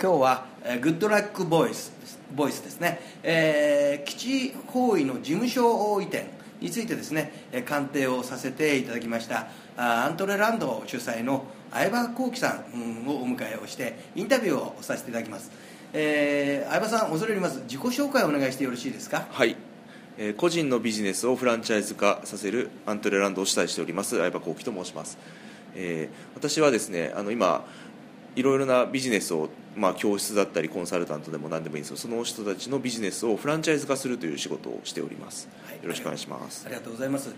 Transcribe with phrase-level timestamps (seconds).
[0.00, 1.92] 今日は、えー、グッドラックボイス
[2.34, 6.26] ボイスですね、えー、基地方位の事務所移転
[6.60, 7.32] についてですね
[7.64, 15.52] 鑑定をさせていただきましたアントレランド主催の相葉幸喜さんをお迎えをしてインタビューをさせていただきます、
[15.92, 17.60] えー、相葉さん恐れ入ります。
[17.62, 19.26] 自己紹介をお願いしてよろしいですか？
[19.30, 19.56] はい。
[20.16, 25.18] えー、個人のビジネスをフランチャイズ化させるアントレランドを主催しております相葉幸喜と申します、
[25.74, 27.66] えー、私はですねあの今
[28.36, 36.64] いろいろなビジネスを、まあ、教室だったりコンサルタントでも何でもいいんですけどその人たちのビジネスをフランチャイズ化するという仕事をしております、はい、よろしくお願いします。
[36.66, 37.34] ありがとうございます、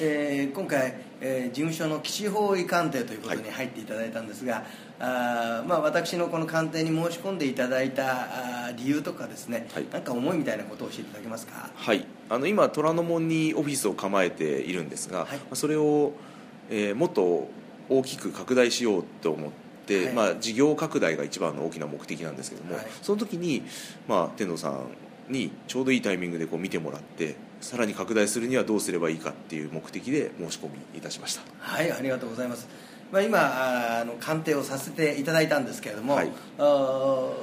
[0.00, 4.64] えー、今回、えー、事務所の基地方位鑑定ということに入っていただいたんですが、はい、
[5.00, 11.70] あまあ、私のこの鑑定に申し込んでいただいたあ理由とかですね、はい、なんか思いみたいなことを教えていただけますか？
[11.74, 12.06] はい。
[12.30, 16.12] あの今虎ノ門にオフィスを構えているんですが、はい、それを、
[16.70, 17.48] えー、もっと
[17.90, 23.62] 大きく拡大しようと思って、はい、まあ、事業拡大が一番の大きな目的なんですけども、はい、その時に、
[24.08, 24.86] まあ、天童さん
[25.28, 31.42] にちょうどいいタイミングでこう見てもらってさらに拡大するにはどうすればいいかっていう目的で申し込みいたしました。
[31.60, 32.68] はいありがとうございます、
[33.10, 37.34] まあ、今あの鑑定をさせていただいたんですけれども、はい、こ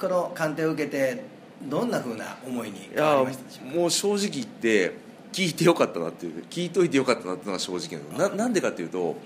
[0.00, 1.22] の鑑定を受けて
[1.68, 3.76] どんなふうな思いに変わりましたでしょうか？
[3.76, 4.92] もう正直言って
[5.34, 9.16] 聞いてよかったなっていう聞いといてよかったなっていうのが正直なのななんでかっていうと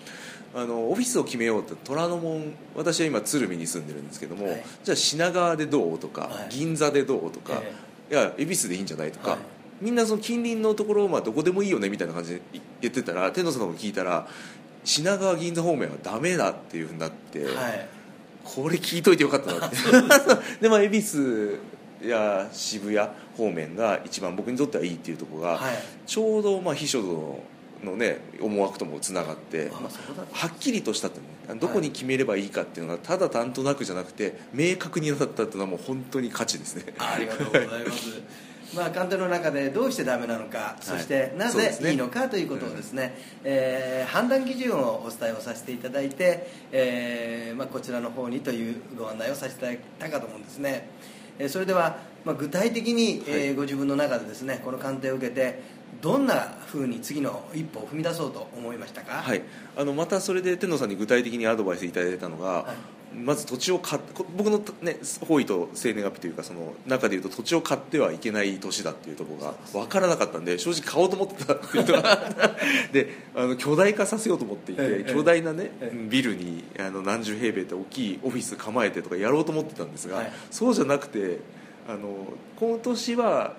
[0.54, 7.60] あのオフィスを決めようって虎ノ門私は今鶴見に住んでるんですけども、はい、じゃあ品川でどうとか、はい、銀座でどうとか、
[8.10, 9.38] えー、いや恵比寿でいいんじゃないとか、はい、
[9.82, 12.40] みんなその近隣のところまあどこでもいいよねみたいな感じで
[12.80, 14.26] 言ってたら天童さんの聞いたら
[14.84, 17.44] 品川銀座方面はダメだっていうふうになって、
[18.42, 19.76] これ聞いといてよかったなって。
[20.62, 21.58] で まあ恵比寿
[22.02, 25.60] や渋谷方面が一番僕にとってはいいっていうところが、
[26.06, 27.40] ちょうどまあ秘書の
[27.84, 29.70] のね思惑ともつながって
[30.32, 31.20] はっきりとしたって、
[31.52, 36.92] ね、どこに決めればいいかっていうのがただなんとなくじゃなくて明確になったっていうのはもう本当に価値ですね。
[36.98, 38.22] ありがとうございます。
[38.74, 50.90] まあ、鑑定の中でどうしてダメなのか、そしてなぜいいのかということをですね、うえ判断基準をお伝えをさせていただいて、えーまあ、こちらの方にというご案内をさせていただいたかと思うんですね、
[51.38, 55.60] えー、それでは、まあ、具体的に、えー、ご自分の中でですねこの鑑定を受けて
[56.00, 59.42] どんなふうに次の一歩を踏み出そうと思いましたか、はい、
[59.76, 62.76] あのまたそれで天童さんに具体的にアドバイスいただいたのが、はい、
[63.24, 63.98] まず土地を買
[64.36, 72.18] 僕の、ね、方位と生年月日というかその中でいうと土地を買ってはいけない年だっていうところが分からなかったんで正直買おうと思ってたっていうのが
[72.92, 81.38] であの巨大化させようと思っていて、ええ、巨大な、ね、え、ビルにあの何十平米って大きいオフィス構えてとかやろうと思ってたんですが、はい、そうじゃなくて
[81.88, 82.26] あの
[82.58, 83.54] 今年は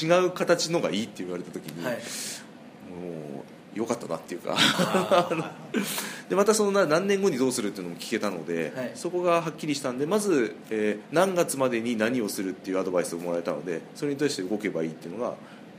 [0.00, 3.31] 違う形のがいいって言われた時に、はい、もう
[3.74, 4.56] よかったなっていうか。
[6.28, 15.34] でまたその何年後にどうするっていうのも聞けたので、はい、そこがはっきりしたんでまず、えー、何月までに何をするっていうアドバイスをもらえたのでそれに対して動けばいいっていうのが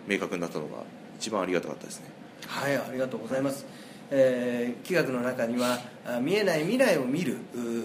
[0.08, 0.84] 明確になったのが
[1.20, 2.06] 一番ありがたかったですね。
[2.46, 3.66] はいありがとうございます。
[4.12, 5.80] えー、企画の中には
[6.22, 7.38] 見えない未来を見る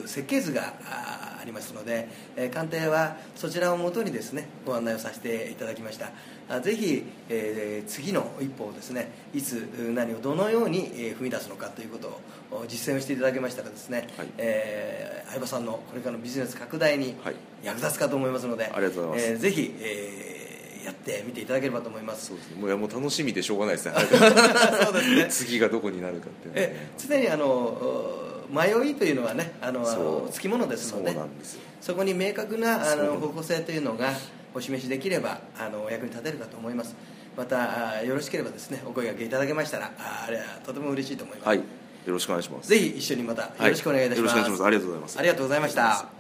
[0.05, 1.08] 設計図があ
[1.49, 6.13] りますので、えー、鑑定はそちらをもとにですねご案内をさせていただきました。
[6.61, 12.21] ぜひ、えー、次の一歩をですねいつ何をどのように踏み出すのかということ
[12.57, 17.15] を実践をしていただけましたらですね、はい、えー、相葉さんのこれからのビジネス拡大に
[17.63, 20.39] 役立つかと思いますので、はい、ありがとうございます、えー、ぜひ、えー
[20.89, 22.29] やってみていただければと思います。
[22.29, 22.57] そうですね。
[22.57, 23.93] もういやもう楽しみでしょうがないですね。
[24.85, 25.27] そうですね。
[25.29, 31.17] 次がどこになるかってね、え常にあの迷いというのはねあのつきものですので
[31.81, 34.13] そこに明確なあの方向性というのが
[34.55, 36.95] お示しできればあのお役に立てるかと思います。
[37.37, 41.65] またよろしければですねお声がけいただけましたらあれはとても嬉しいと思います、はい、よ
[42.09, 42.69] ろしくお願いします。
[42.69, 44.79] ぜひ一緒にまたよろしくお願いいたします、はい、よろしくお願いします。
[44.79, 45.19] ありがとうございます。
[45.19, 46.18] ありがとうございました